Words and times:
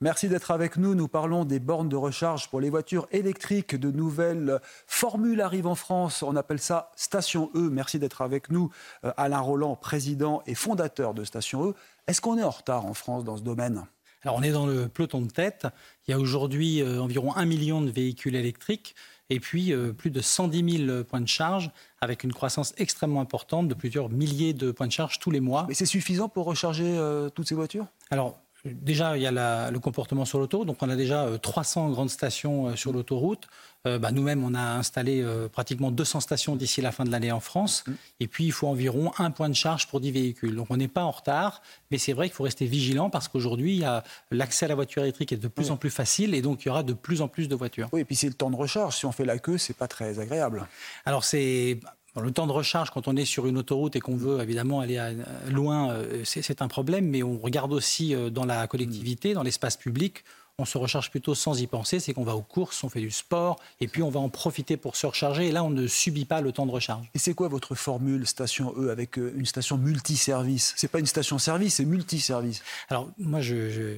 Merci 0.00 0.28
d'être 0.28 0.52
avec 0.52 0.76
nous. 0.76 0.94
Nous 0.94 1.08
parlons 1.08 1.44
des 1.44 1.58
bornes 1.58 1.88
de 1.88 1.96
recharge 1.96 2.48
pour 2.50 2.60
les 2.60 2.70
voitures 2.70 3.08
électriques. 3.10 3.74
De 3.74 3.90
nouvelles 3.90 4.60
formules 4.86 5.40
arrivent 5.40 5.66
en 5.66 5.74
France. 5.74 6.22
On 6.22 6.36
appelle 6.36 6.60
ça 6.60 6.92
Station 6.94 7.50
E. 7.54 7.68
Merci 7.68 7.98
d'être 7.98 8.22
avec 8.22 8.50
nous. 8.50 8.70
Euh, 9.04 9.12
Alain 9.16 9.40
Roland, 9.40 9.74
président 9.74 10.42
et 10.46 10.54
fondateur 10.54 11.14
de 11.14 11.24
Station 11.24 11.70
E. 11.70 11.74
Est-ce 12.06 12.20
qu'on 12.20 12.38
est 12.38 12.44
en 12.44 12.50
retard 12.50 12.86
en 12.86 12.94
France 12.94 13.24
dans 13.24 13.36
ce 13.36 13.42
domaine? 13.42 13.86
Alors 14.22 14.36
on 14.36 14.42
est 14.42 14.50
dans 14.50 14.66
le 14.66 14.88
peloton 14.88 15.20
de 15.22 15.30
tête. 15.30 15.66
Il 16.06 16.10
y 16.10 16.14
a 16.14 16.18
aujourd'hui 16.18 16.82
euh, 16.82 17.00
environ 17.00 17.34
un 17.36 17.44
million 17.44 17.80
de 17.80 17.90
véhicules 17.90 18.34
électriques 18.34 18.94
et 19.30 19.40
puis 19.40 19.72
euh, 19.72 19.92
plus 19.92 20.10
de 20.10 20.20
110 20.20 20.86
000 20.86 21.04
points 21.04 21.20
de 21.20 21.28
charge 21.28 21.70
avec 22.00 22.24
une 22.24 22.32
croissance 22.32 22.74
extrêmement 22.78 23.20
importante 23.20 23.68
de 23.68 23.74
plusieurs 23.74 24.08
milliers 24.08 24.54
de 24.54 24.70
points 24.72 24.86
de 24.86 24.92
charge 24.92 25.18
tous 25.18 25.30
les 25.30 25.40
mois. 25.40 25.66
Mais 25.68 25.74
c'est 25.74 25.86
suffisant 25.86 26.28
pour 26.28 26.46
recharger 26.46 26.96
euh, 26.98 27.28
toutes 27.28 27.48
ces 27.48 27.54
voitures? 27.54 27.86
Alors 28.10 28.40
Déjà, 28.74 29.16
il 29.16 29.22
y 29.22 29.26
a 29.26 29.30
la- 29.30 29.70
le 29.70 29.78
comportement 29.78 30.24
sur 30.24 30.38
l'autoroute. 30.38 30.66
Donc, 30.66 30.78
on 30.82 30.88
a 30.90 30.96
déjà 30.96 31.24
euh, 31.24 31.38
300 31.38 31.90
grandes 31.90 32.10
stations 32.10 32.68
euh, 32.68 32.76
sur 32.76 32.92
l'autoroute. 32.92 33.46
Euh, 33.86 33.98
bah, 33.98 34.10
Nous-mêmes, 34.10 34.42
on 34.44 34.54
a 34.54 34.60
installé 34.60 35.22
euh, 35.22 35.48
pratiquement 35.48 35.90
200 35.92 36.20
stations 36.20 36.56
d'ici 36.56 36.80
la 36.80 36.90
fin 36.92 37.04
de 37.04 37.10
l'année 37.10 37.30
en 37.32 37.40
France. 37.40 37.84
Et 38.20 38.26
puis, 38.26 38.44
il 38.44 38.52
faut 38.52 38.66
environ 38.66 39.12
un 39.18 39.30
point 39.30 39.48
de 39.48 39.54
charge 39.54 39.86
pour 39.88 40.00
10 40.00 40.10
véhicules. 40.10 40.54
Donc, 40.56 40.66
on 40.70 40.76
n'est 40.76 40.88
pas 40.88 41.04
en 41.04 41.10
retard. 41.12 41.62
Mais 41.90 41.98
c'est 41.98 42.12
vrai 42.12 42.26
qu'il 42.28 42.34
faut 42.34 42.44
rester 42.44 42.66
vigilant 42.66 43.08
parce 43.10 43.28
qu'aujourd'hui, 43.28 43.82
l'accès 44.30 44.64
à 44.64 44.68
la 44.68 44.74
voiture 44.74 45.02
électrique 45.02 45.32
est 45.32 45.36
de 45.36 45.48
plus 45.48 45.70
en 45.70 45.76
plus 45.76 45.90
facile. 45.90 46.34
Et 46.34 46.42
donc, 46.42 46.64
il 46.64 46.68
y 46.68 46.70
aura 46.70 46.82
de 46.82 46.92
plus 46.92 47.22
en 47.22 47.28
plus 47.28 47.48
de 47.48 47.54
voitures. 47.54 47.88
Oui, 47.92 48.00
et 48.00 48.04
puis 48.04 48.16
c'est 48.16 48.28
le 48.28 48.34
temps 48.34 48.50
de 48.50 48.56
recharge. 48.56 48.96
Si 48.96 49.06
on 49.06 49.12
fait 49.12 49.24
la 49.24 49.38
queue, 49.38 49.58
c'est 49.58 49.76
pas 49.76 49.88
très 49.88 50.18
agréable. 50.18 50.66
Alors 51.04 51.24
c'est 51.24 51.78
le 52.20 52.30
temps 52.30 52.46
de 52.46 52.52
recharge 52.52 52.90
quand 52.90 53.08
on 53.08 53.16
est 53.16 53.24
sur 53.24 53.46
une 53.46 53.58
autoroute 53.58 53.96
et 53.96 54.00
qu'on 54.00 54.16
veut 54.16 54.40
évidemment 54.42 54.80
aller 54.80 54.98
à- 54.98 55.10
loin, 55.50 55.90
euh, 55.90 56.22
c'est 56.24 56.62
un 56.62 56.68
problème. 56.68 57.06
Mais 57.06 57.22
on 57.22 57.38
regarde 57.38 57.72
aussi 57.72 58.14
euh, 58.14 58.30
dans 58.30 58.44
la 58.44 58.66
collectivité, 58.66 59.34
dans 59.34 59.42
l'espace 59.42 59.76
public. 59.76 60.24
On 60.60 60.64
se 60.64 60.76
recharge 60.76 61.12
plutôt 61.12 61.36
sans 61.36 61.60
y 61.60 61.68
penser, 61.68 62.00
c'est 62.00 62.12
qu'on 62.12 62.24
va 62.24 62.34
aux 62.34 62.42
courses, 62.42 62.82
on 62.82 62.88
fait 62.88 62.98
du 63.00 63.12
sport, 63.12 63.60
et 63.80 63.86
puis 63.86 64.02
on 64.02 64.10
va 64.10 64.18
en 64.18 64.28
profiter 64.28 64.76
pour 64.76 64.96
se 64.96 65.06
recharger. 65.06 65.46
Et 65.46 65.52
là, 65.52 65.62
on 65.62 65.70
ne 65.70 65.86
subit 65.86 66.24
pas 66.24 66.40
le 66.40 66.50
temps 66.50 66.66
de 66.66 66.72
recharge. 66.72 67.06
Et 67.14 67.18
c'est 67.20 67.32
quoi 67.32 67.46
votre 67.46 67.76
formule 67.76 68.26
Station 68.26 68.74
E 68.76 68.90
avec 68.90 69.18
euh, 69.20 69.32
une 69.36 69.46
station 69.46 69.78
multiservice? 69.78 70.74
C'est 70.76 70.88
pas 70.90 70.98
une 70.98 71.06
station-service, 71.06 71.74
c'est 71.74 71.84
multiservice. 71.84 72.62
Alors 72.88 73.08
moi, 73.18 73.40
je, 73.40 73.70
je- 73.70 73.96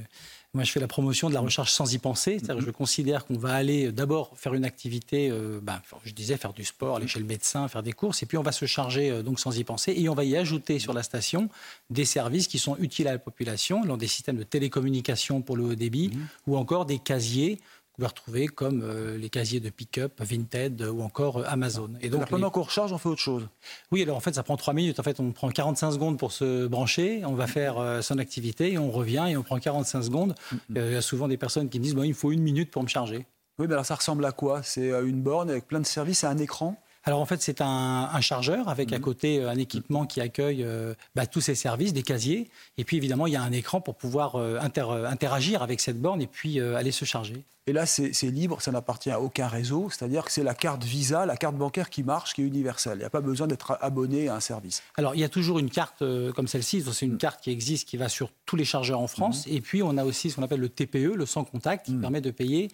moi, 0.53 0.65
je 0.65 0.73
fais 0.73 0.81
la 0.81 0.89
promotion 0.89 1.29
de 1.29 1.35
la 1.35 1.41
recharge 1.41 1.71
sans 1.71 1.95
y 1.95 1.99
penser. 1.99 2.39
C'est-à-dire 2.39 2.57
que 2.57 2.67
je 2.67 2.71
considère 2.73 3.25
qu'on 3.25 3.39
va 3.39 3.55
aller 3.55 3.87
euh, 3.87 3.93
d'abord 3.93 4.33
faire 4.37 4.53
une 4.55 4.65
activité, 4.65 5.31
euh, 5.31 5.61
ben, 5.63 5.81
je 6.05 6.13
disais, 6.13 6.37
faire 6.37 6.53
du 6.53 6.65
sport, 6.65 6.97
aller 6.97 7.07
chez 7.07 7.21
le 7.21 7.25
médecin, 7.25 7.69
faire 7.69 7.85
des 7.85 7.93
courses, 7.93 8.25
et 8.25 8.27
puis 8.27 8.37
on 8.37 8.43
va 8.43 8.51
se 8.51 8.67
charger 8.67 9.11
euh, 9.11 9.23
donc 9.23 9.39
sans 9.39 9.57
y 9.57 9.63
penser, 9.63 9.95
et 9.97 10.09
on 10.09 10.15
va 10.15 10.25
y 10.25 10.37
ajouter 10.37 10.81
sur 10.81 10.93
la 10.93 11.05
station 11.05 11.49
des 11.89 12.05
services 12.05 12.49
qui 12.49 12.59
sont 12.59 12.77
utiles 12.79 13.07
à 13.07 13.13
la 13.13 13.19
population, 13.19 13.85
dans 13.85 13.97
des 13.97 14.09
systèmes 14.09 14.37
de 14.37 14.43
télécommunication 14.43 15.41
pour 15.41 15.57
le 15.57 15.65
haut 15.65 15.75
débit, 15.77 16.11
ou 16.49 16.57
encore 16.57 16.85
des 16.85 16.99
casiers 16.99 17.61
vous 17.91 17.97
pouvez 17.97 18.07
retrouver 18.07 18.47
comme 18.47 18.83
euh, 18.83 19.19
les 19.19 19.29
casiers 19.29 19.61
de 19.61 19.69
pick-up, 19.69 20.21
Vinted 20.21 20.81
euh, 20.83 20.91
ou 20.91 21.03
encore 21.03 21.39
euh, 21.39 21.45
Amazon. 21.47 21.91
Et 22.01 22.09
Donc 22.09 22.29
pendant 22.29 22.47
les- 22.47 22.53
qu'on 22.53 22.63
recharge, 22.63 22.93
on 22.93 22.99
fait 22.99 23.09
autre 23.09 23.21
chose? 23.21 23.49
oui, 23.93 24.03
alors 24.03 24.17
en 24.17 24.21
fait, 24.21 24.35
ça 24.35 24.43
prend 24.43 24.57
trois 24.57 24.73
minutes. 24.75 24.99
En 25.01 25.03
fait, 25.03 25.21
on 25.21 25.33
prend 25.33 25.49
45 25.51 25.93
secondes 25.93 26.19
pour 26.19 26.33
se 26.33 26.67
brancher, 26.67 27.23
on 27.27 27.35
va 27.35 27.47
faire 27.47 28.03
son 28.03 28.19
activité 28.19 28.73
et 28.73 28.79
on 28.79 28.91
revient 28.91 29.27
et 29.29 29.37
on 29.37 29.43
prend 29.43 29.59
45 29.59 30.03
secondes. 30.03 30.35
Euh, 30.53 30.57
Il 30.89 30.93
y 30.93 30.97
a 30.97 31.03
souvent 31.03 31.29
des 31.29 31.37
personnes 31.37 31.69
qui 31.69 31.79
me 31.79 31.85
disent 31.85 31.95
bon, 31.95 32.03
il 32.05 32.11
me 32.11 32.15
faut 32.15 32.33
une 32.33 32.43
minute 32.43 32.71
pour 32.71 32.83
me 32.83 32.89
charger. 32.89 33.27
Oui, 33.59 33.67
mais 33.67 33.75
alors 33.75 33.85
ça 33.85 33.97
ressemble 33.97 34.25
à 34.25 34.33
quoi? 34.33 34.63
C'est 34.63 34.89
une 35.03 35.21
borne 35.23 35.51
avec 35.51 35.67
plein 35.67 35.81
de 35.81 35.87
services 35.87 36.25
et 36.25 36.27
un 36.27 36.39
écran? 36.39 36.81
Alors 37.05 37.21
en 37.21 37.27
fait, 37.27 37.41
c'est 37.41 37.63
un, 37.63 38.11
un 38.13 38.21
chargeur 38.21 38.69
avec 38.69 38.93
à 38.93 38.99
côté 38.99 39.41
euh, 39.41 39.49
un 39.51 39.57
équipement 39.57 40.05
qui 40.05 40.21
accueille 40.21 40.63
euh, 40.63 40.95
bah, 41.15 41.27
tous 41.27 41.41
ces 41.41 41.55
services, 41.55 41.93
des 41.95 42.03
casiers. 42.03 42.51
Et 42.77 42.85
puis 42.85 42.99
évidemment, 42.99 43.27
il 43.27 43.33
y 43.33 43.37
a 43.37 43.43
un 43.43 43.53
écran 43.53 43.81
pour 43.81 43.95
pouvoir 43.97 44.37
euh, 44.37 44.59
inter- 44.61 45.07
interagir 45.09 45.63
avec 45.63 45.81
cette 45.81 45.99
borne 46.01 46.21
et 46.21 46.27
puis 46.27 46.61
euh, 46.61 46.77
aller 46.77 46.93
se 46.93 47.07
charger. 47.07 47.45
Et 47.67 47.73
là, 47.73 47.87
c'est 47.87 48.11
libre, 48.25 48.61
ça 48.61 48.73
n'appartient 48.73 49.11
à 49.13 49.21
aucun 49.21 49.47
réseau. 49.47 49.91
C'est-à-dire 49.91 50.25
que 50.25 50.33
c'est 50.33 50.43
la 50.43 50.55
carte 50.55 50.83
Visa, 50.83 51.25
la 51.25 51.37
carte 51.37 51.55
bancaire 51.55 51.89
qui 51.89 52.03
marche, 52.03 52.35
qui 52.35 52.43
est 52.43 52.45
universelle. 52.45 52.95
Il 52.97 53.01
n'y 53.01 53.05
a 53.05 53.11
pas 53.11 53.21
besoin 53.21 53.47
d'être 53.47 53.79
abonné 53.81 54.29
à 54.29 54.35
un 54.35 54.41
service. 54.41 54.83
Alors, 54.97 55.15
il 55.15 55.21
y 55.21 55.25
a 55.25 55.29
toujours 55.29 55.61
une 55.61 55.71
carte 55.71 56.03
comme 56.35 56.49
celle-ci. 56.49 56.83
C'est 56.93 57.07
une 57.07 57.19
carte 57.19 57.41
qui 57.41 57.51
existe, 57.53 57.87
qui 57.87 57.97
va 57.97 58.09
sur 58.09 58.33
tous 58.45 58.57
les 58.57 58.65
chargeurs 58.65 58.99
en 58.99 59.07
France. 59.07 59.45
Et 59.47 59.61
puis, 59.61 59.85
on 59.85 59.97
a 59.99 60.05
aussi 60.05 60.31
ce 60.31 60.37
qu'on 60.37 60.43
appelle 60.43 60.59
le 60.59 60.69
TPE, 60.69 61.15
le 61.15 61.27
sans 61.27 61.45
contact, 61.45 61.87
qui 61.87 61.95
permet 61.95 62.21
de 62.21 62.33
payer. 62.33 62.73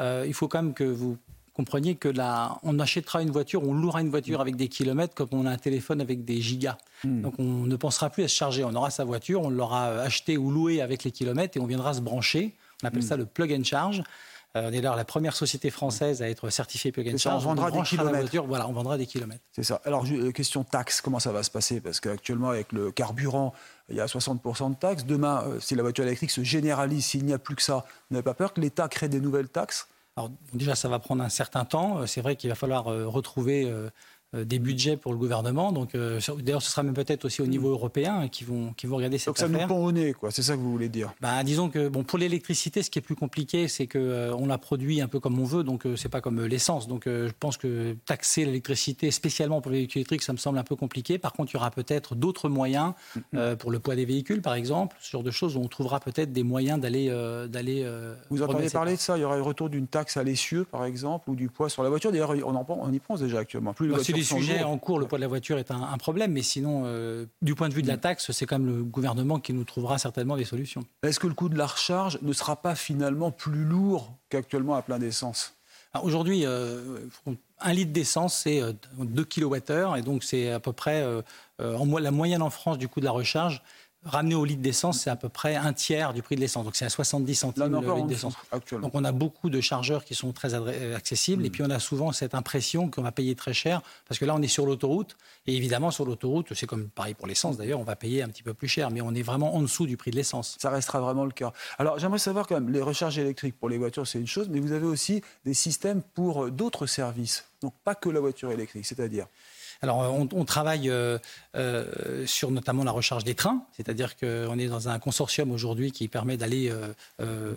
Il 0.00 0.32
faut 0.32 0.48
quand 0.48 0.62
même 0.62 0.72
que 0.72 0.84
vous 0.84 1.18
compreniez 1.58 1.96
que 1.96 2.08
là, 2.08 2.60
on 2.62 2.78
achètera 2.78 3.20
une 3.20 3.32
voiture, 3.32 3.64
on 3.64 3.74
louera 3.74 4.00
une 4.00 4.10
voiture 4.10 4.40
avec 4.40 4.54
des 4.54 4.68
kilomètres 4.68 5.14
comme 5.16 5.30
on 5.32 5.44
a 5.44 5.50
un 5.50 5.56
téléphone 5.56 6.00
avec 6.00 6.24
des 6.24 6.40
gigas. 6.40 6.78
Donc, 7.02 7.34
on 7.38 7.66
ne 7.66 7.74
pensera 7.74 8.10
plus 8.10 8.22
à 8.22 8.28
se 8.28 8.34
charger. 8.34 8.62
On 8.62 8.74
aura 8.76 8.90
sa 8.90 9.04
voiture, 9.04 9.42
on 9.42 9.50
l'aura 9.50 9.88
euh, 9.88 10.06
achetée 10.06 10.38
ou 10.38 10.52
louée 10.52 10.80
avec 10.80 11.02
les 11.02 11.10
kilomètres 11.10 11.56
et 11.56 11.60
on 11.60 11.66
viendra 11.66 11.94
se 11.94 12.00
brancher. 12.00 12.54
On 12.82 12.86
appelle 12.86 13.02
ça 13.02 13.16
le 13.16 13.26
plug 13.26 13.52
and 13.52 13.64
charge. 13.64 14.04
Euh, 14.56 14.68
on 14.68 14.68
est 14.68 14.80
d'ailleurs 14.80 14.94
la 14.94 15.04
première 15.04 15.34
société 15.34 15.70
française 15.70 16.22
à 16.22 16.30
être 16.30 16.48
certifiée 16.48 16.92
plug 16.92 17.08
and 17.08 17.18
ça, 17.18 17.30
on 17.30 17.32
charge. 17.32 17.44
vendra 17.44 17.70
des 17.72 17.82
kilomètres. 17.82 18.18
voiture, 18.20 18.46
voilà, 18.46 18.68
on 18.68 18.72
vendra 18.72 18.96
des 18.96 19.06
kilomètres. 19.06 19.42
C'est 19.50 19.64
ça. 19.64 19.80
Alors, 19.84 20.04
euh, 20.08 20.30
question 20.30 20.62
taxe, 20.62 21.00
comment 21.00 21.18
ça 21.18 21.32
va 21.32 21.42
se 21.42 21.50
passer? 21.50 21.80
Parce 21.80 21.98
qu'actuellement, 21.98 22.50
avec 22.50 22.70
le 22.72 22.92
carburant, 22.92 23.52
il 23.88 23.96
y 23.96 24.00
a 24.00 24.06
60% 24.06 24.70
de 24.70 24.76
taxes. 24.76 25.04
Demain, 25.04 25.44
si 25.58 25.74
la 25.74 25.82
voiture 25.82 26.04
électrique 26.04 26.30
se 26.30 26.44
généralise, 26.44 27.04
s'il 27.04 27.24
n'y 27.24 27.32
a 27.32 27.38
plus 27.38 27.56
que 27.56 27.62
ça, 27.62 27.84
n'avez 28.12 28.22
pas 28.22 28.34
peur 28.34 28.52
que 28.52 28.60
l'État 28.60 28.86
crée 28.86 29.08
des 29.08 29.20
nouvelles 29.20 29.48
taxes? 29.48 29.88
Alors 30.18 30.32
déjà, 30.52 30.74
ça 30.74 30.88
va 30.88 30.98
prendre 30.98 31.22
un 31.22 31.28
certain 31.28 31.64
temps. 31.64 32.00
Euh, 32.00 32.06
C'est 32.06 32.20
vrai 32.20 32.34
qu'il 32.34 32.50
va 32.50 32.56
falloir 32.56 32.88
euh, 32.88 33.06
retrouver 33.06 33.70
euh, 33.70 33.88
des 34.34 34.58
budgets 34.58 34.96
pour 34.96 35.12
le 35.12 35.18
gouvernement. 35.18 35.72
Donc, 35.72 35.94
euh, 35.94 36.20
d'ailleurs, 36.42 36.60
ce 36.62 36.70
sera 36.70 36.82
même 36.82 36.94
peut-être 36.94 37.24
aussi 37.24 37.40
au 37.40 37.46
niveau 37.46 37.70
européen 37.70 38.20
hein, 38.22 38.28
qui 38.28 38.44
vont 38.44 38.72
qui 38.76 38.86
vont 38.86 38.96
regarder 38.96 39.16
cette. 39.18 39.28
Donc 39.28 39.38
ça 39.38 39.48
nous 39.48 39.54
affaire. 39.54 39.68
pend 39.68 39.78
au 39.78 39.90
nez, 39.92 40.12
quoi. 40.12 40.30
C'est 40.30 40.42
ça 40.42 40.54
que 40.54 40.60
vous 40.60 40.70
voulez 40.70 40.88
dire 40.90 41.14
Bah, 41.20 41.42
disons 41.44 41.70
que 41.70 41.88
bon, 41.88 42.04
pour 42.04 42.18
l'électricité, 42.18 42.82
ce 42.82 42.90
qui 42.90 42.98
est 42.98 43.02
plus 43.02 43.14
compliqué, 43.16 43.68
c'est 43.68 43.86
que 43.86 43.98
euh, 43.98 44.34
on 44.36 44.46
la 44.46 44.58
produit 44.58 45.00
un 45.00 45.08
peu 45.08 45.18
comme 45.20 45.38
on 45.38 45.44
veut, 45.44 45.64
donc 45.64 45.86
euh, 45.86 45.96
c'est 45.96 46.08
pas 46.10 46.20
comme 46.20 46.40
euh, 46.40 46.46
l'essence. 46.48 46.88
Donc 46.88 47.06
euh, 47.06 47.28
je 47.28 47.32
pense 47.40 47.56
que 47.56 47.96
taxer 48.04 48.44
l'électricité 48.44 49.10
spécialement 49.10 49.60
pour 49.60 49.70
les 49.72 49.78
véhicules 49.78 50.00
électriques, 50.00 50.22
ça 50.22 50.32
me 50.32 50.38
semble 50.38 50.58
un 50.58 50.62
peu 50.64 50.76
compliqué. 50.76 51.16
Par 51.18 51.32
contre, 51.32 51.52
il 51.52 51.56
y 51.56 51.58
aura 51.58 51.70
peut-être 51.70 52.14
d'autres 52.14 52.48
moyens 52.48 52.92
euh, 53.34 53.56
pour 53.56 53.70
le 53.70 53.78
poids 53.78 53.96
des 53.96 54.04
véhicules, 54.04 54.42
par 54.42 54.54
exemple, 54.54 54.96
ce 55.00 55.10
genre 55.10 55.22
de 55.22 55.30
choses 55.30 55.56
où 55.56 55.60
on 55.60 55.68
trouvera 55.68 56.00
peut-être 56.00 56.32
des 56.32 56.42
moyens 56.42 56.78
d'aller 56.80 57.08
euh, 57.08 57.46
d'aller. 57.46 57.82
euh, 57.84 58.14
Vous 58.30 58.42
entendez 58.42 58.68
parler 58.68 58.94
de 58.96 59.00
ça? 59.00 59.16
Il 59.16 59.22
y 59.22 59.24
aurait 59.24 59.36
le 59.38 59.42
retour 59.42 59.70
d'une 59.70 59.86
taxe 59.86 60.16
à 60.16 60.22
l'essieu, 60.22 60.64
par 60.64 60.84
exemple, 60.84 61.30
ou 61.30 61.34
du 61.34 61.48
poids 61.48 61.68
sur 61.70 61.82
la 61.82 61.88
voiture. 61.88 62.12
D'ailleurs, 62.12 62.34
on, 62.44 62.54
en, 62.54 62.64
pen- 62.64 62.76
on 62.80 62.92
y 62.92 62.98
pense 62.98 63.20
déjà 63.20 63.38
actuellement. 63.38 63.72
Plus 63.72 63.88
Bah, 63.88 63.98
des 64.18 64.24
sujets 64.24 64.62
en 64.62 64.78
cours. 64.78 64.98
Le 64.98 65.06
poids 65.06 65.18
de 65.18 65.22
la 65.22 65.28
voiture 65.28 65.58
est 65.58 65.70
un, 65.70 65.82
un 65.82 65.98
problème, 65.98 66.32
mais 66.32 66.42
sinon, 66.42 66.82
euh, 66.86 67.26
du 67.42 67.54
point 67.54 67.68
de 67.68 67.74
vue 67.74 67.82
de 67.82 67.88
la 67.88 67.96
Mm. 67.96 68.00
taxe, 68.00 68.30
c'est 68.32 68.46
quand 68.46 68.58
même 68.58 68.68
le 68.68 68.82
gouvernement 68.84 69.38
qui 69.40 69.52
nous 69.52 69.64
trouvera 69.64 69.98
certainement 69.98 70.36
des 70.36 70.44
solutions. 70.44 70.84
Est-ce 71.02 71.18
que 71.20 71.26
le 71.26 71.34
coût 71.34 71.48
de 71.48 71.56
la 71.58 71.66
recharge 71.66 72.18
ne 72.22 72.32
sera 72.32 72.56
pas 72.56 72.74
finalement 72.74 73.30
plus 73.30 73.64
lourd 73.64 74.12
qu'actuellement 74.28 74.74
à 74.74 74.82
plein 74.82 74.98
d'essence? 74.98 75.54
Aujourd'hui, 76.02 76.42
euh, 76.44 76.98
un 77.60 77.72
litre 77.72 77.92
d'essence, 77.92 78.36
c'est 78.36 78.62
euh, 78.62 78.72
2 78.98 79.24
kWh, 79.24 79.96
et 79.98 80.02
donc 80.02 80.22
c'est 80.22 80.50
à 80.52 80.60
peu 80.60 80.72
près, 80.72 81.02
euh, 81.02 81.22
euh, 81.60 81.76
en 81.76 81.98
la 81.98 82.10
moyenne 82.10 82.42
en 82.42 82.50
France 82.50 82.78
du 82.78 82.88
coût 82.88 83.00
de 83.00 83.06
la 83.06 83.10
recharge, 83.10 83.62
ramené 84.04 84.34
au 84.34 84.44
litre 84.44 84.62
d'essence, 84.62 85.00
c'est 85.00 85.10
à 85.10 85.16
peu 85.16 85.28
près 85.28 85.56
un 85.56 85.72
tiers 85.72 86.12
du 86.12 86.22
prix 86.22 86.36
de 86.36 86.40
l'essence. 86.40 86.64
Donc 86.64 86.76
c'est 86.76 86.84
à 86.84 86.88
70 86.88 87.28
Là, 87.28 87.34
centimes 87.34 87.80
le 87.80 87.94
litre 87.94 88.06
d'essence. 88.06 88.34
Donc 88.72 88.94
on 88.94 89.04
a 89.04 89.12
beaucoup 89.12 89.50
de 89.50 89.60
chargeurs 89.60 90.04
qui 90.04 90.14
sont 90.14 90.32
très 90.32 90.54
euh, 90.54 90.96
accessibles 90.96 91.44
et 91.44 91.50
puis 91.50 91.62
on 91.62 91.70
a 91.70 91.78
souvent 91.78 92.12
cette 92.12 92.34
impression 92.34 92.88
qu'on 92.88 93.02
va 93.02 93.12
payer 93.12 93.34
très 93.34 93.52
cher 93.52 93.82
parce 94.06 94.18
que 94.18 94.24
là 94.24 94.34
on 94.34 94.42
est 94.42 94.48
sur 94.48 94.66
l'autoroute 94.66 95.16
et 95.46 95.56
évidemment 95.56 95.90
sur 95.90 96.04
l'autoroute, 96.04 96.54
c'est 96.54 96.66
comme 96.66 96.88
pareil 96.88 97.14
pour 97.14 97.26
l'essence 97.26 97.56
d'ailleurs, 97.56 97.80
on 97.80 97.84
va 97.84 97.96
payer 97.96 98.22
un 98.22 98.28
petit 98.28 98.42
peu 98.42 98.54
plus 98.54 98.68
cher 98.68 98.90
mais 98.90 99.00
on 99.00 99.14
est 99.14 99.22
vraiment 99.22 99.54
en 99.54 99.62
dessous 99.62 99.86
du 99.86 99.96
prix 99.96 100.10
de 100.10 100.16
l'essence. 100.16 100.56
Ça 100.58 100.70
restera 100.70 101.00
vraiment 101.00 101.24
le 101.24 101.32
cas. 101.32 101.52
Alors, 101.78 101.98
j'aimerais 101.98 102.18
savoir 102.18 102.46
quand 102.46 102.54
même, 102.54 102.70
les 102.70 102.82
recharges 102.82 103.18
électriques 103.18 103.58
pour 103.58 103.68
les 103.68 103.78
voitures, 103.78 104.06
c'est 104.06 104.18
une 104.18 104.26
chose, 104.26 104.48
mais 104.48 104.60
vous 104.60 104.72
avez 104.72 104.86
aussi 104.86 105.22
des 105.44 105.54
systèmes 105.54 106.02
pour 106.14 106.44
euh, 106.44 106.50
d'autres 106.50 106.86
services. 106.86 107.47
Donc, 107.62 107.74
pas 107.84 107.94
que 107.94 108.08
la 108.08 108.20
voiture 108.20 108.52
électrique, 108.52 108.86
c'est-à-dire 108.86 109.26
Alors, 109.82 109.98
on, 109.98 110.28
on 110.32 110.44
travaille 110.44 110.90
euh, 110.90 111.18
euh, 111.56 112.24
sur 112.26 112.50
notamment 112.50 112.84
la 112.84 112.90
recharge 112.92 113.24
des 113.24 113.34
trains, 113.34 113.64
c'est-à-dire 113.76 114.16
qu'on 114.16 114.58
est 114.58 114.66
dans 114.68 114.88
un 114.88 114.98
consortium 114.98 115.50
aujourd'hui 115.50 115.90
qui 115.92 116.06
permet 116.08 116.36
d'aller 116.36 116.70
euh, 116.70 116.88
euh, 117.20 117.54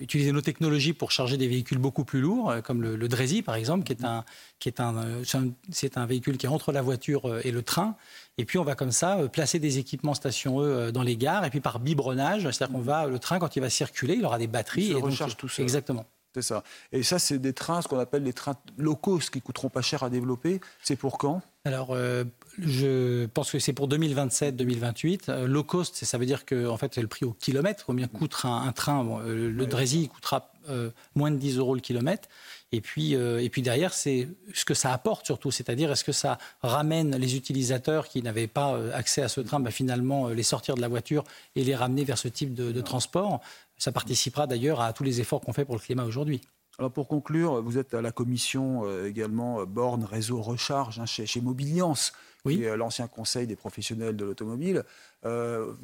utiliser 0.00 0.32
nos 0.32 0.40
technologies 0.42 0.92
pour 0.92 1.10
charger 1.12 1.36
des 1.38 1.48
véhicules 1.48 1.78
beaucoup 1.78 2.04
plus 2.04 2.20
lourds, 2.20 2.54
comme 2.62 2.82
le, 2.82 2.96
le 2.96 3.08
Drési 3.08 3.42
par 3.42 3.54
exemple, 3.54 3.84
qui 3.84 3.92
est 3.92 4.04
un, 4.04 4.24
qui 4.58 4.68
est 4.68 4.80
un, 4.80 4.94
c'est 5.24 5.38
un- 5.38 5.50
c'est 5.70 5.96
un 5.98 6.06
véhicule 6.06 6.36
qui 6.38 6.46
est 6.46 6.50
entre 6.50 6.72
la 6.72 6.82
voiture 6.82 7.38
et 7.44 7.50
le 7.50 7.62
train. 7.62 7.96
Et 8.38 8.44
puis 8.44 8.58
on 8.58 8.64
va 8.64 8.74
comme 8.74 8.92
ça 8.92 9.16
placer 9.32 9.58
des 9.58 9.78
équipements 9.78 10.14
station 10.14 10.60
E 10.62 10.90
dans 10.92 11.02
les 11.02 11.16
gares, 11.16 11.44
et 11.44 11.50
puis 11.50 11.60
par 11.60 11.80
biberonnage, 11.80 12.42
c'est-à-dire 12.50 12.74
qu'on 12.76 12.82
va 12.82 13.06
le 13.06 13.18
train 13.18 13.38
quand 13.38 13.56
il 13.56 13.60
va 13.60 13.70
circuler, 13.70 14.14
il 14.14 14.24
aura 14.24 14.38
des 14.38 14.46
batteries. 14.46 14.82
Il 14.82 14.86
se 14.88 14.90
et 14.92 14.94
donc- 15.00 15.04
recharge 15.10 15.36
tout 15.36 15.48
seul. 15.48 15.62
Exactement. 15.64 16.04
C'est 16.40 16.54
ça. 16.54 16.62
Et 16.92 17.02
ça, 17.02 17.18
c'est 17.18 17.38
des 17.38 17.52
trains, 17.52 17.82
ce 17.82 17.88
qu'on 17.88 17.98
appelle 17.98 18.22
les 18.22 18.32
trains 18.32 18.54
locaux, 18.76 19.18
ce 19.18 19.30
qui 19.30 19.40
coûteront 19.40 19.70
pas 19.70 19.82
cher 19.82 20.04
à 20.04 20.10
développer. 20.10 20.60
C'est 20.82 20.94
pour 20.94 21.18
quand? 21.18 21.42
Alors, 21.64 21.88
euh, 21.90 22.24
je 22.58 23.26
pense 23.26 23.50
que 23.50 23.58
c'est 23.58 23.72
pour 23.72 23.88
2027-2028. 23.88 25.22
Euh, 25.28 25.46
low 25.48 25.64
cost, 25.64 26.04
ça 26.04 26.16
veut 26.16 26.26
dire 26.26 26.44
que 26.44 26.68
en 26.68 26.76
fait, 26.76 26.94
c'est 26.94 27.02
le 27.02 27.08
prix 27.08 27.26
au 27.26 27.32
kilomètre. 27.32 27.84
Combien 27.86 28.06
coûte 28.06 28.36
un, 28.44 28.62
un 28.62 28.72
train? 28.72 29.02
Bon, 29.02 29.18
euh, 29.20 29.50
Le 29.50 29.66
Drési 29.66 30.02
il 30.02 30.08
coûtera 30.08 30.52
euh, 30.68 30.90
moins 31.14 31.30
de 31.30 31.36
10 31.36 31.58
euros 31.58 31.74
le 31.74 31.80
kilomètre. 31.80 32.28
Et 32.72 32.80
puis, 32.80 33.14
euh, 33.14 33.42
et 33.42 33.48
puis 33.48 33.62
derrière, 33.62 33.94
c'est 33.94 34.28
ce 34.52 34.64
que 34.64 34.74
ça 34.74 34.92
apporte 34.92 35.26
surtout. 35.26 35.50
C'est-à-dire, 35.50 35.90
est-ce 35.90 36.04
que 36.04 36.12
ça 36.12 36.38
ramène 36.62 37.16
les 37.16 37.36
utilisateurs 37.36 38.08
qui 38.08 38.22
n'avaient 38.22 38.46
pas 38.46 38.74
euh, 38.74 38.92
accès 38.92 39.22
à 39.22 39.28
ce 39.28 39.40
train, 39.40 39.60
bah, 39.60 39.70
finalement, 39.70 40.28
les 40.28 40.42
sortir 40.42 40.74
de 40.74 40.80
la 40.80 40.88
voiture 40.88 41.24
et 41.56 41.64
les 41.64 41.74
ramener 41.74 42.04
vers 42.04 42.18
ce 42.18 42.28
type 42.28 42.54
de, 42.54 42.72
de 42.72 42.80
transport 42.80 43.40
Ça 43.78 43.92
participera 43.92 44.46
d'ailleurs 44.46 44.80
à 44.80 44.92
tous 44.92 45.04
les 45.04 45.20
efforts 45.20 45.40
qu'on 45.40 45.52
fait 45.52 45.64
pour 45.64 45.74
le 45.74 45.80
climat 45.80 46.04
aujourd'hui. 46.04 46.40
Alors 46.78 46.92
pour 46.92 47.08
conclure, 47.08 47.60
vous 47.60 47.76
êtes 47.76 47.92
à 47.92 48.00
la 48.00 48.12
commission 48.12 48.82
euh, 48.84 49.08
également 49.08 49.60
euh, 49.60 49.64
borne 49.66 50.04
réseau 50.04 50.40
recharge 50.40 51.00
hein, 51.00 51.06
chez, 51.06 51.26
chez 51.26 51.40
Mobiliance, 51.40 52.12
Oui. 52.44 52.58
qui 52.58 52.62
est 52.62 52.68
euh, 52.68 52.76
l'ancien 52.76 53.08
conseil 53.08 53.48
des 53.48 53.56
professionnels 53.56 54.14
de 54.14 54.24
l'automobile. 54.24 54.84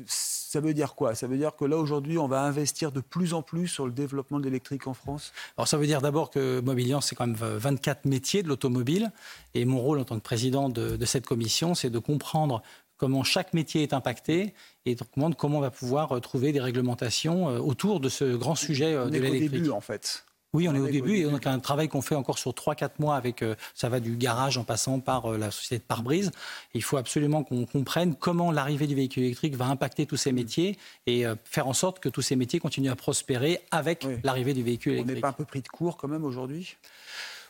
Ça 0.07 0.61
veut 0.61 0.73
dire 0.73 0.95
quoi? 0.95 1.17
Ça 1.17 1.27
veut 1.27 1.37
dire 1.37 1.57
que 1.57 1.65
là 1.65 1.77
aujourd'hui, 1.79 2.17
on 2.17 2.29
va 2.29 2.43
investir 2.43 2.93
de 2.93 3.01
plus 3.01 3.35
en 3.35 3.43
plus 3.43 3.67
sur 3.67 3.87
le 3.87 3.93
développement 3.93 4.39
de 4.39 4.45
l'électrique 4.45 4.87
en 4.87 4.95
France? 4.95 5.33
Alors 5.57 5.67
ça 5.67 5.77
veut 5.79 5.87
dire 5.87 6.01
d'abord 6.01 6.31
que 6.31 6.61
Mobiliance, 6.61 7.09
c'est 7.09 7.17
quand 7.17 7.27
même 7.27 7.35
24 7.35 8.05
métiers 8.05 8.45
de 8.45 8.49
l'automobile. 8.49 9.11
Et 9.55 9.65
mon 9.65 9.81
rôle 9.81 9.99
en 9.99 10.05
tant 10.05 10.15
que 10.15 10.23
président 10.23 10.69
de, 10.69 10.95
de 10.97 11.05
cette 11.05 11.27
commission, 11.27 11.75
c'est 11.75 11.91
de 11.91 11.99
comprendre 11.99 12.63
comment 12.97 13.25
chaque 13.25 13.53
métier 13.53 13.83
est 13.83 13.93
impacté 13.93 14.55
et 14.87 14.95
de 14.95 15.03
comprendre 15.03 15.37
comment 15.37 15.59
on 15.59 15.63
va 15.63 15.73
pouvoir 15.73 16.21
trouver 16.21 16.53
des 16.53 16.61
réglementations 16.61 17.47
autour 17.47 17.99
de 17.99 18.09
ce 18.09 18.37
grand 18.37 18.55
sujet 18.55 18.95
de 18.95 19.11
l'électrique. 19.11 19.51
début 19.51 19.71
en 19.71 19.81
fait. 19.81 20.25
Oui, 20.55 20.69
on 20.69 20.75
est 20.75 20.79
On 20.79 20.85
au 20.85 20.87
début 20.87 21.17
et 21.17 21.19
début. 21.25 21.31
donc 21.33 21.47
un 21.47 21.59
travail 21.59 21.89
qu'on 21.89 22.01
fait 22.01 22.15
encore 22.15 22.39
sur 22.39 22.53
3-4 22.53 22.91
mois 23.01 23.17
avec, 23.17 23.43
euh, 23.43 23.55
ça 23.75 23.89
va 23.89 24.01
du 24.01 24.17
garage 24.17 24.57
en 24.57 24.65
passant 24.65 25.01
par 25.01 25.33
euh, 25.33 25.37
la 25.37 25.51
société 25.51 25.79
de 25.79 25.83
pare-brise. 25.83 26.31
Il 26.75 26.83
faut 26.83 26.97
absolument 26.97 27.43
qu'on 27.45 27.67
comprenne 27.67 28.15
comment 28.15 28.51
l'arrivée 28.53 28.87
du 28.87 28.95
véhicule 28.95 29.25
électrique 29.25 29.57
va 29.57 29.67
impacter 29.67 30.07
tous 30.07 30.17
ces 30.17 30.33
métiers 30.33 30.79
et 31.07 31.27
euh, 31.27 31.35
faire 31.45 31.67
en 31.69 31.73
sorte 31.75 31.99
que 31.99 32.09
tous 32.09 32.23
ces 32.23 32.37
métiers 32.37 32.61
continuent 32.61 32.91
à 32.91 32.97
prospérer 32.97 33.61
avec 33.71 34.05
Oui. 34.07 34.15
l'arrivée 34.23 34.55
du 34.55 34.63
véhicule 34.63 34.93
On 34.93 34.95
électrique. 34.97 35.17
n'est 35.17 35.21
pas 35.21 35.29
un 35.29 35.33
peu 35.33 35.45
pris 35.45 35.61
de 35.61 35.69
court 35.69 35.97
quand 35.97 36.09
même 36.09 36.25
aujourd'hui? 36.25 36.77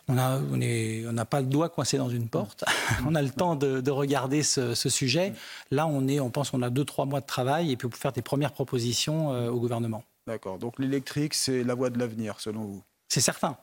On 0.09 0.19
a- 0.19 0.39
on 0.39 0.61
on 0.61 1.12
n'a 1.12 1.25
pas 1.25 1.41
le 1.41 1.47
doigt 1.47 1.69
coincé 1.71 1.97
dans 1.99 2.11
une 2.11 2.29
porte. 2.29 2.65
on 3.06 3.15
a 3.15 3.23
le 3.23 3.31
temps 3.31 3.55
de, 3.56 3.81
de 3.81 3.91
regarder 3.91 4.43
ce, 4.43 4.75
ce 4.75 4.89
sujet. 4.91 5.33
Là, 5.71 5.87
on 5.87 6.09
est, 6.09 6.21
on 6.21 6.31
pense, 6.31 6.51
qu'on 6.51 6.61
a 6.62 6.69
deux 6.71 6.85
trois 6.85 7.06
mois 7.06 7.21
de 7.21 7.27
travail 7.27 7.73
et 7.73 7.77
puis 7.77 7.89
pour 7.89 7.99
faire 7.99 8.12
des 8.12 8.21
premières 8.23 8.53
propositions 8.53 9.29
au 9.49 9.59
gouvernement. 9.61 10.05
D'accord. 10.27 10.59
Donc 10.59 10.79
l'électrique, 10.79 11.35
c'est 11.35 11.65
la 11.65 11.75
voie 11.75 11.91
de 11.91 11.99
l'avenir 11.99 12.41
selon 12.41 12.65
vous? 12.65 12.83
C'est 13.09 13.21
certain. 13.21 13.56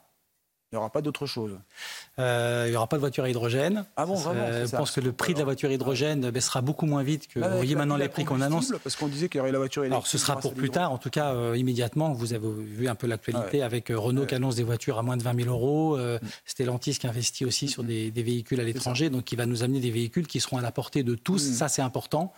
Il 0.70 0.76
n'y 0.76 0.78
aura 0.78 0.88
pas 0.90 1.02
d'autre 1.02 1.26
chose. 1.26 1.58
Euh, 2.18 2.64
il 2.66 2.70
n'y 2.70 2.76
aura 2.76 2.86
pas 2.86 2.96
de 2.96 3.00
voiture 3.02 3.24
à 3.24 3.28
hydrogène. 3.28 3.84
Ah 3.94 4.06
bon, 4.06 4.14
vraiment, 4.14 4.40
Euh, 4.40 4.66
Je 4.66 4.74
pense 4.74 4.90
que 4.90 5.02
le 5.02 5.12
prix 5.12 5.34
de 5.34 5.38
la 5.38 5.44
voiture 5.44 5.68
à 5.68 5.72
hydrogène 5.74 6.30
baissera 6.30 6.62
beaucoup 6.62 6.86
moins 6.86 7.02
vite 7.02 7.28
que. 7.28 7.40
Même 7.40 7.50
vous 7.50 7.56
voyez 7.58 7.74
maintenant 7.74 7.98
les 7.98 8.08
prix 8.08 8.24
qu'on 8.24 8.40
annonce. 8.40 8.72
Parce 8.82 8.96
qu'on 8.96 9.08
disait 9.08 9.28
qu'il 9.28 9.36
y 9.36 9.40
aurait 9.42 9.52
la 9.52 9.58
voiture 9.58 9.82
électrique. 9.82 9.92
Alors 9.98 10.06
ce 10.06 10.16
sera 10.16 10.38
pour 10.38 10.54
plus 10.54 10.70
tard, 10.70 10.90
en 10.90 10.96
tout 10.96 11.10
cas 11.10 11.34
euh, 11.34 11.58
immédiatement. 11.58 12.14
Vous 12.14 12.32
avez 12.32 12.48
vu 12.50 12.88
un 12.88 12.94
peu 12.94 13.06
l'actualité 13.06 13.58
Ouais. 13.58 13.62
avec 13.62 13.88
Renault 13.90 14.24
qui 14.24 14.34
annonce 14.34 14.56
des 14.56 14.62
voitures 14.62 14.98
à 14.98 15.02
moins 15.02 15.18
de 15.18 15.22
20 15.22 15.42
000 15.44 15.50
euros. 15.54 15.98
Mm. 15.98 16.18
Stellantis 16.46 16.94
qui 16.98 17.06
investit 17.06 17.44
aussi 17.44 17.68
sur 17.68 17.84
des, 17.84 18.10
des 18.10 18.22
véhicules 18.22 18.58
à 18.58 18.64
l'étranger, 18.64 19.10
donc 19.10 19.24
qui 19.24 19.36
va 19.36 19.44
nous 19.44 19.62
amener 19.62 19.80
des 19.80 19.90
véhicules 19.90 20.26
qui 20.26 20.40
seront 20.40 20.56
à 20.56 20.62
la 20.62 20.72
portée 20.72 21.02
de 21.02 21.14
tous. 21.14 21.50
Mm. 21.50 21.52
Ça 21.52 21.68
c'est 21.68 21.82
important 21.82 22.32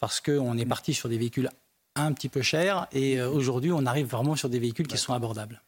parce 0.00 0.20
qu'on 0.20 0.58
est 0.58 0.66
parti 0.66 0.92
sur 0.92 1.08
des 1.08 1.18
véhicules 1.18 1.50
un 1.94 2.12
petit 2.12 2.28
peu 2.28 2.42
chers 2.42 2.88
et 2.90 3.22
aujourd'hui 3.22 3.70
on 3.70 3.86
arrive 3.86 4.08
vraiment 4.08 4.34
sur 4.34 4.48
des 4.48 4.58
véhicules 4.58 4.88
qui 4.88 4.98
sont 4.98 5.12
abordables. 5.14 5.62